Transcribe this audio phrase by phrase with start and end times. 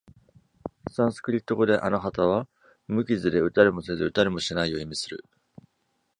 [0.89, 2.47] サンスクリット語で「アナハタ」は
[2.87, 5.23] 「無傷で、打たれもせず、打たれもしない」を意味する。